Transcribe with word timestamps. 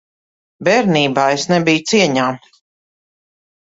Bērnībā 0.67 1.27
es 1.37 1.47
nebiju 1.53 1.87
cieņā. 1.95 2.29